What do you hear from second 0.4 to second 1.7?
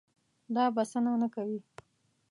دا بسنه نه کوي.